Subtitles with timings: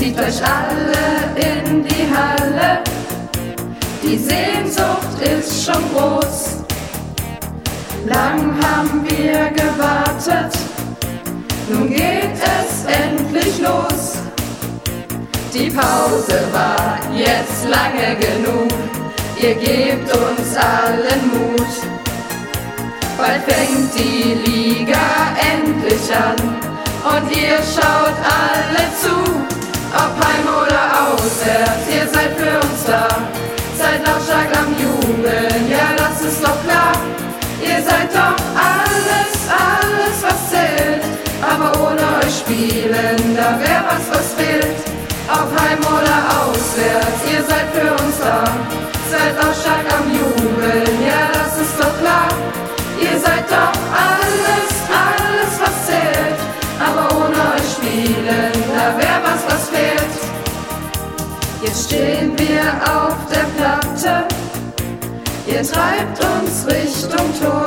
[0.00, 2.78] Zieht euch alle in die Halle,
[4.02, 6.64] die Sehnsucht ist schon groß.
[8.06, 10.58] Lang haben wir gewartet,
[11.68, 14.14] nun geht es endlich los.
[15.52, 18.72] Die Pause war jetzt lange genug,
[19.36, 21.68] ihr gebt uns allen Mut.
[23.18, 26.70] Bald fängt die Liga endlich an
[27.02, 28.99] und ihr schaut alle zu,
[35.40, 36.92] Ja das ist doch klar,
[37.62, 41.02] ihr seid doch alles, alles was zählt,
[41.40, 44.76] aber ohne euch spielen, da wär was was fehlt,
[45.32, 48.44] ob heim oder auswärts, ihr seid für uns da,
[49.10, 52.28] seid lautstark am Jubeln, ja das ist doch klar,
[53.00, 56.40] ihr seid doch alles, alles was zählt,
[56.86, 60.12] aber ohne euch spielen, da wär was, was fehlt.
[61.62, 64.26] Jetzt stehen wir auf der Platte,
[65.50, 67.64] ihr treibt uns Richtung Tor.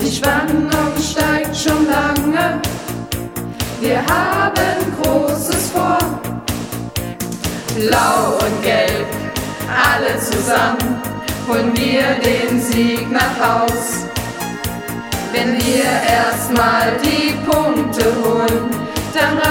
[0.00, 2.60] Die Spannung steigt schon lange,
[3.80, 5.98] wir haben Großes vor.
[7.74, 9.06] Blau und Gelb,
[9.68, 11.02] alle zusammen,
[11.48, 14.06] holen wir den Sieg nach Haus.
[15.32, 18.70] Wenn wir erstmal die Punkte holen,
[19.12, 19.45] dann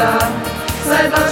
[0.00, 0.18] da.
[0.88, 1.29] Seid lautstark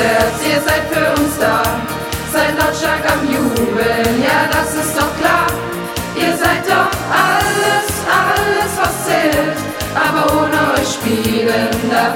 [0.00, 1.62] auswärts, ihr seid für uns da.
[2.32, 5.46] Seid lautstark am Jubeln, ja das ist doch klar.
[6.14, 9.56] Ihr seid doch alles, alles was zählt.
[9.94, 12.14] Aber ohne euch spielen, da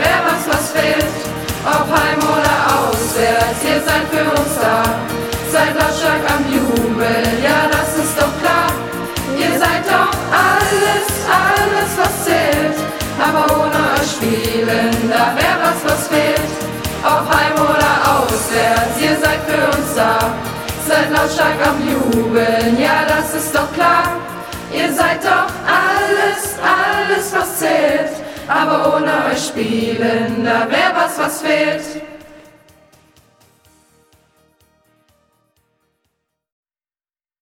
[27.65, 28.11] zählt.
[28.47, 32.14] Aber ohne euch spielen, da wär was was fehlt.